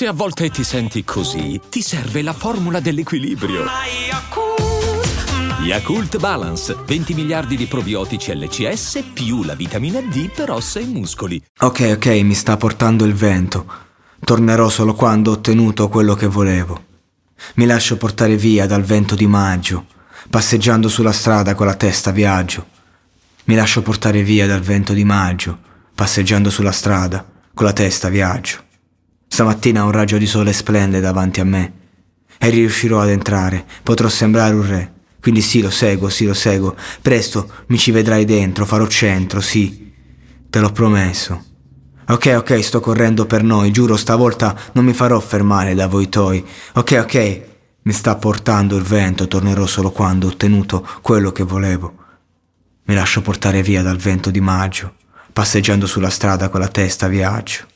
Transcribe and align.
Se 0.00 0.06
a 0.06 0.14
volte 0.14 0.48
ti 0.48 0.64
senti 0.64 1.04
così, 1.04 1.60
ti 1.68 1.82
serve 1.82 2.22
la 2.22 2.32
formula 2.32 2.80
dell'equilibrio. 2.80 3.66
Yakult 5.62 6.16
Balance, 6.16 6.74
20 6.86 7.12
miliardi 7.12 7.54
di 7.54 7.66
probiotici 7.66 8.34
LCS 8.34 9.10
più 9.12 9.42
la 9.42 9.54
vitamina 9.54 10.00
D 10.00 10.30
per 10.30 10.52
ossa 10.52 10.80
e 10.80 10.86
muscoli. 10.86 11.38
Ok, 11.58 11.96
ok, 11.96 12.06
mi 12.22 12.32
sta 12.32 12.56
portando 12.56 13.04
il 13.04 13.12
vento. 13.12 13.70
Tornerò 14.24 14.70
solo 14.70 14.94
quando 14.94 15.32
ho 15.32 15.34
ottenuto 15.34 15.90
quello 15.90 16.14
che 16.14 16.28
volevo. 16.28 16.82
Mi 17.56 17.66
lascio 17.66 17.98
portare 17.98 18.36
via 18.36 18.66
dal 18.66 18.84
vento 18.84 19.14
di 19.14 19.26
maggio, 19.26 19.84
passeggiando 20.30 20.88
sulla 20.88 21.12
strada 21.12 21.54
con 21.54 21.66
la 21.66 21.74
testa 21.74 22.10
viaggio. 22.10 22.68
Mi 23.44 23.54
lascio 23.54 23.82
portare 23.82 24.22
via 24.22 24.46
dal 24.46 24.62
vento 24.62 24.94
di 24.94 25.04
maggio, 25.04 25.58
passeggiando 25.94 26.48
sulla 26.48 26.72
strada 26.72 27.22
con 27.52 27.66
la 27.66 27.74
testa 27.74 28.08
viaggio. 28.08 28.68
Stamattina 29.32 29.84
un 29.84 29.92
raggio 29.92 30.18
di 30.18 30.26
sole 30.26 30.52
splende 30.52 30.98
davanti 30.98 31.38
a 31.38 31.44
me 31.44 31.72
e 32.36 32.50
riuscirò 32.50 33.00
ad 33.00 33.10
entrare, 33.10 33.64
potrò 33.84 34.08
sembrare 34.08 34.54
un 34.54 34.66
re. 34.66 34.92
Quindi 35.20 35.40
sì, 35.40 35.62
lo 35.62 35.70
seguo, 35.70 36.08
sì, 36.08 36.26
lo 36.26 36.34
seguo. 36.34 36.74
Presto 37.00 37.48
mi 37.66 37.78
ci 37.78 37.92
vedrai 37.92 38.24
dentro, 38.24 38.66
farò 38.66 38.86
centro, 38.88 39.40
sì. 39.40 39.92
Te 40.50 40.58
l'ho 40.58 40.72
promesso. 40.72 41.44
Ok, 42.08 42.34
ok, 42.38 42.62
sto 42.62 42.80
correndo 42.80 43.24
per 43.24 43.44
noi, 43.44 43.70
giuro 43.70 43.96
stavolta 43.96 44.54
non 44.72 44.84
mi 44.84 44.92
farò 44.92 45.20
fermare 45.20 45.74
da 45.74 45.86
voi 45.86 46.08
toi. 46.08 46.44
Ok, 46.74 46.98
ok, 47.00 47.40
mi 47.82 47.92
sta 47.92 48.16
portando 48.16 48.76
il 48.76 48.82
vento, 48.82 49.28
tornerò 49.28 49.64
solo 49.64 49.92
quando 49.92 50.26
ho 50.26 50.30
ottenuto 50.30 50.86
quello 51.02 51.30
che 51.30 51.44
volevo. 51.44 51.94
Mi 52.86 52.94
lascio 52.96 53.22
portare 53.22 53.62
via 53.62 53.80
dal 53.80 53.96
vento 53.96 54.30
di 54.30 54.40
maggio, 54.40 54.96
passeggiando 55.32 55.86
sulla 55.86 56.10
strada 56.10 56.48
con 56.48 56.58
la 56.58 56.68
testa 56.68 57.06
viaggio. 57.06 57.69